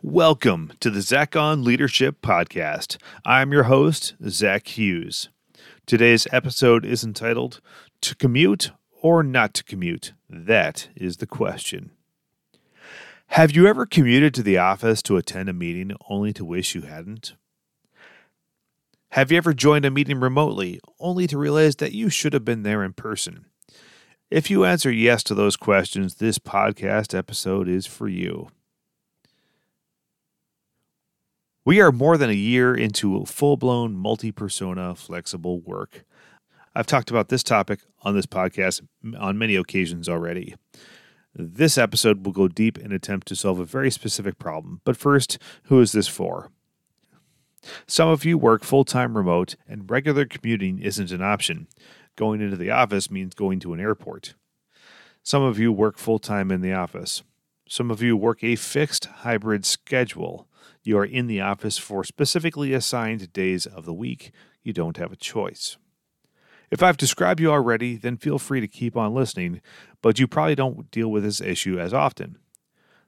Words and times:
Welcome 0.00 0.74
to 0.78 0.90
the 0.90 1.00
Zach 1.00 1.34
on 1.34 1.64
Leadership 1.64 2.22
Podcast. 2.22 2.98
I'm 3.24 3.50
your 3.50 3.64
host, 3.64 4.14
Zach 4.28 4.78
Hughes. 4.78 5.28
Today's 5.86 6.28
episode 6.30 6.84
is 6.84 7.02
entitled 7.02 7.60
To 8.02 8.14
Commute 8.14 8.70
or 9.02 9.24
Not 9.24 9.54
to 9.54 9.64
Commute? 9.64 10.12
That 10.30 10.88
is 10.94 11.16
the 11.16 11.26
question. 11.26 11.90
Have 13.30 13.56
you 13.56 13.66
ever 13.66 13.86
commuted 13.86 14.34
to 14.34 14.42
the 14.44 14.56
office 14.56 15.02
to 15.02 15.16
attend 15.16 15.48
a 15.48 15.52
meeting 15.52 15.90
only 16.08 16.32
to 16.32 16.44
wish 16.44 16.76
you 16.76 16.82
hadn't? 16.82 17.34
Have 19.10 19.32
you 19.32 19.38
ever 19.38 19.52
joined 19.52 19.84
a 19.84 19.90
meeting 19.90 20.20
remotely 20.20 20.78
only 21.00 21.26
to 21.26 21.36
realize 21.36 21.74
that 21.76 21.92
you 21.92 22.08
should 22.08 22.34
have 22.34 22.44
been 22.44 22.62
there 22.62 22.84
in 22.84 22.92
person? 22.92 23.46
If 24.30 24.48
you 24.48 24.64
answer 24.64 24.92
yes 24.92 25.24
to 25.24 25.34
those 25.34 25.56
questions, 25.56 26.14
this 26.14 26.38
podcast 26.38 27.18
episode 27.18 27.68
is 27.68 27.84
for 27.84 28.06
you. 28.06 28.50
We 31.68 31.82
are 31.82 31.92
more 31.92 32.16
than 32.16 32.30
a 32.30 32.32
year 32.32 32.74
into 32.74 33.26
full 33.26 33.58
blown 33.58 33.94
multi 33.94 34.32
persona 34.32 34.94
flexible 34.94 35.60
work. 35.60 36.06
I've 36.74 36.86
talked 36.86 37.10
about 37.10 37.28
this 37.28 37.42
topic 37.42 37.80
on 38.00 38.14
this 38.14 38.24
podcast 38.24 38.80
on 39.18 39.36
many 39.36 39.54
occasions 39.54 40.08
already. 40.08 40.54
This 41.34 41.76
episode 41.76 42.24
will 42.24 42.32
go 42.32 42.48
deep 42.48 42.78
and 42.78 42.90
attempt 42.90 43.28
to 43.28 43.36
solve 43.36 43.60
a 43.60 43.66
very 43.66 43.90
specific 43.90 44.38
problem. 44.38 44.80
But 44.84 44.96
first, 44.96 45.36
who 45.64 45.78
is 45.82 45.92
this 45.92 46.08
for? 46.08 46.50
Some 47.86 48.08
of 48.08 48.24
you 48.24 48.38
work 48.38 48.64
full 48.64 48.86
time 48.86 49.14
remote, 49.14 49.54
and 49.68 49.90
regular 49.90 50.24
commuting 50.24 50.78
isn't 50.78 51.12
an 51.12 51.20
option. 51.20 51.68
Going 52.16 52.40
into 52.40 52.56
the 52.56 52.70
office 52.70 53.10
means 53.10 53.34
going 53.34 53.60
to 53.60 53.74
an 53.74 53.80
airport. 53.80 54.36
Some 55.22 55.42
of 55.42 55.58
you 55.58 55.70
work 55.70 55.98
full 55.98 56.18
time 56.18 56.50
in 56.50 56.62
the 56.62 56.72
office. 56.72 57.22
Some 57.70 57.90
of 57.90 58.00
you 58.00 58.16
work 58.16 58.42
a 58.42 58.56
fixed 58.56 59.04
hybrid 59.04 59.66
schedule. 59.66 60.48
You 60.82 60.96
are 60.96 61.04
in 61.04 61.26
the 61.26 61.42
office 61.42 61.76
for 61.76 62.02
specifically 62.02 62.72
assigned 62.72 63.30
days 63.34 63.66
of 63.66 63.84
the 63.84 63.92
week. 63.92 64.32
You 64.62 64.72
don't 64.72 64.96
have 64.96 65.12
a 65.12 65.16
choice. 65.16 65.76
If 66.70 66.82
I've 66.82 66.96
described 66.96 67.40
you 67.40 67.50
already, 67.50 67.96
then 67.96 68.16
feel 68.16 68.38
free 68.38 68.62
to 68.62 68.68
keep 68.68 68.96
on 68.96 69.14
listening, 69.14 69.60
but 70.00 70.18
you 70.18 70.26
probably 70.26 70.54
don't 70.54 70.90
deal 70.90 71.10
with 71.10 71.24
this 71.24 71.42
issue 71.42 71.78
as 71.78 71.92
often. 71.92 72.38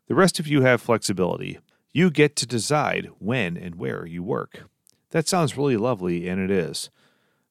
The 0.08 0.14
rest 0.14 0.38
of 0.38 0.46
you 0.46 0.60
have 0.60 0.82
flexibility. 0.82 1.58
You 1.90 2.10
get 2.10 2.36
to 2.36 2.46
decide 2.46 3.08
when 3.18 3.56
and 3.56 3.76
where 3.76 4.04
you 4.04 4.22
work. 4.22 4.64
That 5.10 5.26
sounds 5.26 5.56
really 5.56 5.78
lovely, 5.78 6.28
and 6.28 6.38
it 6.38 6.50
is. 6.50 6.90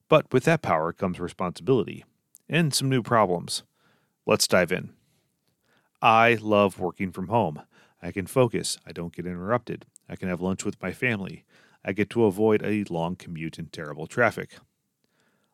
But 0.08 0.32
with 0.32 0.44
that 0.44 0.62
power 0.62 0.92
comes 0.92 1.18
responsibility 1.18 2.04
and 2.48 2.72
some 2.72 2.88
new 2.88 3.02
problems. 3.02 3.64
Let's 4.26 4.46
dive 4.46 4.70
in. 4.70 4.90
I 6.02 6.38
love 6.40 6.78
working 6.78 7.12
from 7.12 7.28
home. 7.28 7.62
I 8.02 8.10
can 8.12 8.26
focus, 8.26 8.78
I 8.86 8.92
don't 8.92 9.14
get 9.14 9.26
interrupted. 9.26 9.86
I 10.08 10.16
can 10.16 10.28
have 10.28 10.40
lunch 10.40 10.64
with 10.64 10.80
my 10.82 10.92
family. 10.92 11.44
I 11.84 11.92
get 11.92 12.10
to 12.10 12.24
avoid 12.24 12.62
a 12.62 12.84
long 12.84 13.16
commute 13.16 13.58
in 13.58 13.66
terrible 13.66 14.06
traffic. 14.06 14.56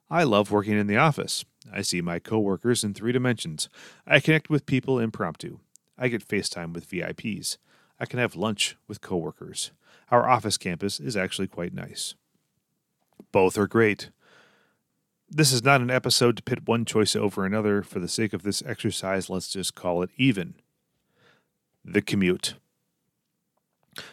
I 0.09 0.23
love 0.23 0.53
working 0.53 0.79
in 0.79 0.87
the 0.87 0.97
office. 0.97 1.45
I 1.73 1.83
see 1.83 2.01
my 2.01 2.21
coworkers 2.21 2.85
in 2.85 2.95
three 2.95 3.13
dimensions. 3.13 3.69
I 4.07 4.21
connect 4.21 4.49
with 4.49 4.67
people 4.67 5.01
impromptu. 5.01 5.59
I 5.99 6.09
get 6.09 6.27
FaceTime 6.27 6.73
with 6.73 6.89
VIPs. 6.89 7.57
I 7.99 8.07
can 8.07 8.21
have 8.21 8.37
lunch 8.37 8.77
with 8.87 9.01
coworkers. 9.01 9.73
Our 10.11 10.29
office 10.29 10.57
campus 10.57 11.01
is 11.01 11.17
actually 11.17 11.49
quite 11.49 11.75
nice. 11.75 12.15
Both 13.33 13.59
are 13.59 13.67
great. 13.67 14.11
This 15.29 15.53
is 15.53 15.65
not 15.65 15.81
an 15.81 15.91
episode 15.91 16.37
to 16.37 16.43
pit 16.43 16.67
one 16.69 16.85
choice 16.85 17.17
over 17.17 17.45
another. 17.45 17.83
For 17.83 17.99
the 17.99 18.09
sake 18.09 18.33
of 18.33 18.45
this 18.45 18.63
exercise, 18.65 19.29
let's 19.29 19.49
just 19.49 19.75
call 19.75 20.03
it 20.03 20.11
even. 20.17 20.55
The 21.85 22.01
commute. 22.01 22.55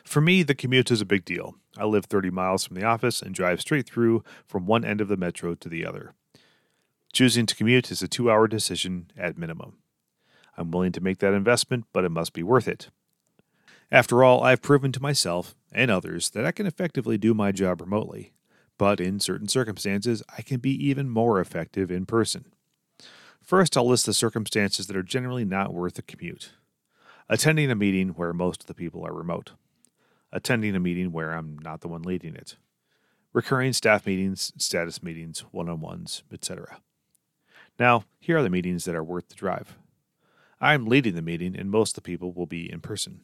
For 0.03 0.21
me, 0.21 0.41
the 0.41 0.55
commute 0.55 0.89
is 0.89 1.01
a 1.01 1.05
big 1.05 1.23
deal. 1.23 1.55
I 1.77 1.85
live 1.85 2.05
30 2.05 2.31
miles 2.31 2.65
from 2.65 2.77
the 2.77 2.85
office 2.85 3.21
and 3.21 3.35
drive 3.35 3.61
straight 3.61 3.87
through 3.87 4.23
from 4.47 4.65
one 4.65 4.83
end 4.83 5.01
of 5.01 5.07
the 5.07 5.17
metro 5.17 5.53
to 5.55 5.69
the 5.69 5.85
other. 5.85 6.13
Choosing 7.11 7.45
to 7.45 7.55
commute 7.55 7.91
is 7.91 8.01
a 8.01 8.07
two 8.07 8.31
hour 8.31 8.47
decision 8.47 9.11
at 9.15 9.37
minimum. 9.37 9.77
I'm 10.57 10.71
willing 10.71 10.91
to 10.93 11.01
make 11.01 11.19
that 11.19 11.33
investment, 11.33 11.85
but 11.93 12.05
it 12.05 12.09
must 12.09 12.33
be 12.33 12.43
worth 12.43 12.67
it. 12.67 12.89
After 13.91 14.23
all, 14.23 14.43
I've 14.43 14.63
proven 14.63 14.91
to 14.93 15.01
myself 15.01 15.53
and 15.71 15.91
others 15.91 16.31
that 16.31 16.45
I 16.45 16.51
can 16.51 16.65
effectively 16.65 17.19
do 17.19 17.35
my 17.35 17.51
job 17.51 17.81
remotely, 17.81 18.33
but 18.77 18.99
in 18.99 19.19
certain 19.19 19.47
circumstances, 19.47 20.23
I 20.37 20.41
can 20.41 20.59
be 20.59 20.71
even 20.85 21.09
more 21.09 21.39
effective 21.39 21.91
in 21.91 22.05
person. 22.05 22.45
First, 23.41 23.75
I'll 23.75 23.87
list 23.87 24.05
the 24.05 24.13
circumstances 24.13 24.87
that 24.87 24.97
are 24.97 25.03
generally 25.03 25.45
not 25.45 25.73
worth 25.73 25.99
a 25.99 26.01
commute. 26.01 26.51
Attending 27.29 27.71
a 27.71 27.75
meeting 27.75 28.09
where 28.09 28.33
most 28.33 28.61
of 28.61 28.67
the 28.67 28.73
people 28.73 29.05
are 29.05 29.13
remote 29.13 29.51
attending 30.33 30.75
a 30.75 30.79
meeting 30.79 31.11
where 31.11 31.31
I'm 31.31 31.57
not 31.59 31.81
the 31.81 31.87
one 31.87 32.01
leading 32.01 32.35
it, 32.35 32.57
recurring 33.31 33.71
staff 33.71 34.05
meetings, 34.05 34.51
status 34.57 35.01
meetings, 35.01 35.41
one 35.51 35.69
on 35.69 35.79
ones, 35.79 36.23
etc. 36.33 36.79
Now, 37.79 38.03
here 38.19 38.39
are 38.39 38.43
the 38.43 38.49
meetings 38.49 38.83
that 38.85 38.95
are 38.95 39.03
worth 39.03 39.29
the 39.29 39.35
drive. 39.35 39.77
I'm 40.59 40.87
leading 40.87 41.15
the 41.15 41.21
meeting, 41.21 41.55
and 41.55 41.69
most 41.69 41.91
of 41.91 42.03
the 42.03 42.09
people 42.09 42.33
will 42.33 42.47
be 42.47 42.69
in 42.71 42.81
person. 42.81 43.21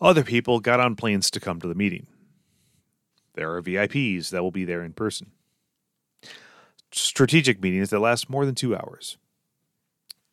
Other 0.00 0.24
people 0.24 0.58
got 0.58 0.80
on 0.80 0.96
planes 0.96 1.30
to 1.30 1.40
come 1.40 1.60
to 1.60 1.68
the 1.68 1.74
meeting. 1.74 2.08
There 3.34 3.54
are 3.54 3.62
VIPs 3.62 4.30
that 4.30 4.42
will 4.42 4.50
be 4.50 4.64
there 4.64 4.82
in 4.82 4.92
person. 4.92 5.32
Strategic 6.90 7.62
meetings 7.62 7.90
that 7.90 8.00
last 8.00 8.28
more 8.28 8.44
than 8.44 8.54
two 8.54 8.76
hours. 8.76 9.16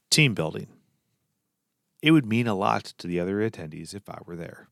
Team 0.09 0.33
building. 0.33 0.67
It 2.01 2.11
would 2.11 2.25
mean 2.25 2.47
a 2.47 2.55
lot 2.55 2.83
to 2.97 3.07
the 3.07 3.19
other 3.19 3.37
attendees 3.37 3.93
if 3.93 4.09
I 4.09 4.19
were 4.25 4.35
there. 4.35 4.67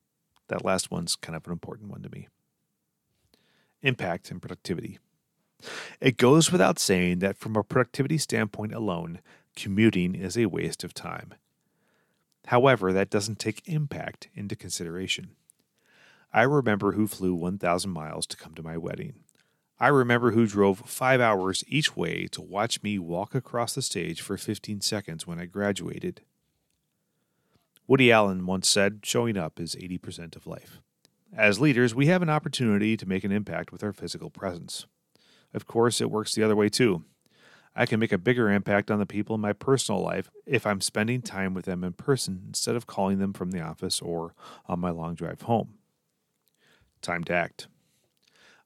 That 0.48 0.66
last 0.66 0.92
one's 0.92 1.16
kind 1.16 1.36
of 1.36 1.46
an 1.46 1.52
important 1.52 1.90
one 1.90 2.02
to 2.04 2.10
me. 2.10 2.28
Impact 3.82 4.32
and 4.32 4.42
productivity. 4.42 5.00
It 6.00 6.18
goes 6.18 6.52
without 6.52 6.80
saying 6.80 7.20
that 7.20 7.38
from 7.38 7.56
a 7.56 7.64
productivity 7.64 8.18
standpoint 8.18 8.74
alone, 8.74 9.20
commuting 9.56 10.16
is 10.16 10.38
a 10.38 10.46
waste 10.46 10.84
of 10.84 10.94
time. 10.94 11.34
However, 12.48 12.94
that 12.94 13.10
doesn't 13.10 13.40
take 13.40 13.62
impact 13.66 14.30
into 14.34 14.56
consideration. 14.56 15.32
I 16.34 16.44
remember 16.44 16.94
who 16.94 17.08
flew 17.08 17.34
1,000 17.34 17.90
miles 17.90 18.28
to 18.28 18.38
come 18.38 18.54
to 18.56 18.64
my 18.64 18.78
wedding. 18.78 19.14
I 19.80 19.88
remember 19.90 20.32
who 20.32 20.48
drove 20.48 20.80
five 20.86 21.22
hours 21.22 21.64
each 21.68 21.96
way 21.96 22.28
to 22.32 22.42
watch 22.42 22.82
me 22.82 22.98
walk 22.98 23.36
across 23.36 23.76
the 23.76 23.82
stage 23.82 24.22
for 24.22 24.38
15 24.38 24.82
seconds 24.82 25.28
when 25.28 25.40
I 25.40 25.46
graduated. 25.46 26.22
Woody 27.86 28.12
Allen 28.12 28.46
once 28.46 28.68
said, 28.68 29.02
showing 29.04 29.38
up 29.38 29.60
is 29.60 29.76
80% 29.76 30.36
of 30.36 30.48
life. 30.48 30.82
As 31.36 31.60
leaders, 31.60 31.94
we 31.94 32.08
have 32.08 32.22
an 32.22 32.30
opportunity 32.30 32.98
to 32.98 33.08
make 33.08 33.24
an 33.24 33.32
impact 33.32 33.72
with 33.72 33.84
our 33.84 33.94
physical 33.94 34.30
presence. 34.30 34.88
Of 35.54 35.68
course, 35.68 36.02
it 36.02 36.12
works 36.12 36.34
the 36.34 36.44
other 36.44 36.56
way 36.56 36.70
too. 36.70 37.04
I 37.76 37.86
can 37.86 38.00
make 38.00 38.12
a 38.12 38.18
bigger 38.18 38.50
impact 38.52 38.90
on 38.90 38.98
the 38.98 39.06
people 39.06 39.36
in 39.36 39.42
my 39.42 39.54
personal 39.54 40.02
life 40.02 40.32
if 40.48 40.66
I'm 40.66 40.82
spending 40.82 41.22
time 41.22 41.54
with 41.54 41.66
them 41.66 41.84
in 41.84 41.94
person 41.94 42.42
instead 42.48 42.76
of 42.76 42.88
calling 42.88 43.20
them 43.20 43.34
from 43.34 43.52
the 43.52 43.62
office 43.62 44.02
or 44.02 44.34
on 44.66 44.80
my 44.80 44.90
long 44.90 45.14
drive 45.14 45.42
home. 45.44 45.77
Time 47.08 47.24
to 47.24 47.34
act. 47.34 47.70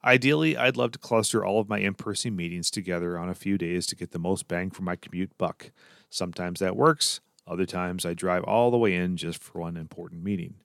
Ideally, 0.04 0.58
I'd 0.58 0.76
love 0.76 0.94
to 0.94 0.98
cluster 0.98 1.46
all 1.46 1.60
of 1.60 1.70
my 1.70 1.78
in 1.78 1.94
person 1.94 2.36
meetings 2.36 2.72
together 2.72 3.16
on 3.16 3.30
a 3.30 3.36
few 3.36 3.56
days 3.56 3.86
to 3.86 3.96
get 3.96 4.14
the 4.14 4.18
most 4.18 4.48
bang 4.48 4.72
for 4.72 4.82
my 4.82 4.96
commute 4.96 5.38
buck. 5.38 5.70
Sometimes 6.10 6.60
that 6.60 6.76
works, 6.76 7.20
other 7.46 7.68
times 7.68 8.04
I 8.04 8.16
drive 8.16 8.44
all 8.46 8.72
the 8.72 8.80
way 8.80 8.96
in 8.96 9.16
just 9.16 9.44
for 9.44 9.60
one 9.60 9.78
important 9.78 10.24
meeting. 10.24 10.56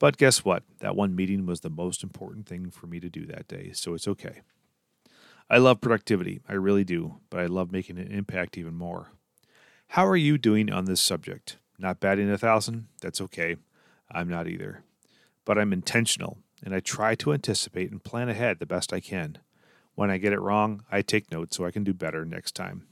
But 0.00 0.16
guess 0.16 0.44
what? 0.44 0.64
That 0.80 0.96
one 0.96 1.14
meeting 1.14 1.46
was 1.46 1.60
the 1.60 1.70
most 1.70 2.02
important 2.02 2.48
thing 2.48 2.72
for 2.72 2.88
me 2.88 2.98
to 2.98 3.08
do 3.08 3.24
that 3.26 3.46
day, 3.46 3.70
so 3.72 3.94
it's 3.94 4.08
okay. 4.08 4.40
I 5.48 5.58
love 5.58 5.80
productivity, 5.80 6.40
I 6.48 6.54
really 6.54 6.82
do, 6.82 7.20
but 7.30 7.38
I 7.38 7.46
love 7.46 7.70
making 7.70 7.98
an 7.98 8.10
impact 8.10 8.58
even 8.58 8.74
more. 8.74 9.12
How 9.90 10.04
are 10.08 10.16
you 10.16 10.38
doing 10.38 10.72
on 10.72 10.86
this 10.86 11.00
subject? 11.00 11.58
Not 11.78 12.00
batting 12.00 12.28
a 12.28 12.36
thousand? 12.36 12.88
That's 13.00 13.20
okay. 13.20 13.54
I'm 14.10 14.28
not 14.28 14.48
either. 14.48 14.82
But 15.44 15.56
I'm 15.56 15.72
intentional, 15.72 16.38
and 16.66 16.74
I 16.74 16.80
try 16.80 17.14
to 17.14 17.32
anticipate 17.32 17.92
and 17.92 18.02
plan 18.02 18.28
ahead 18.28 18.58
the 18.58 18.66
best 18.66 18.92
I 18.92 18.98
can. 18.98 19.38
When 19.94 20.10
I 20.10 20.18
get 20.18 20.32
it 20.32 20.40
wrong, 20.40 20.82
I 20.90 21.00
take 21.00 21.30
notes 21.30 21.56
so 21.56 21.64
I 21.64 21.70
can 21.70 21.84
do 21.84 21.94
better 21.94 22.24
next 22.24 22.56
time. 22.56 22.88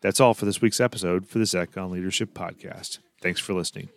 That's 0.00 0.20
all 0.20 0.34
for 0.34 0.44
this 0.46 0.62
week's 0.62 0.80
episode 0.80 1.26
for 1.26 1.40
the 1.40 1.46
Zach 1.46 1.76
on 1.76 1.90
Leadership 1.90 2.32
podcast. 2.32 3.00
Thanks 3.20 3.40
for 3.40 3.54
listening. 3.54 3.88